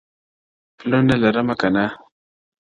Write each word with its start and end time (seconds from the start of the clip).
•پلونه 0.77 1.15
لرمه 1.23 1.55
کنه؟, 1.61 1.85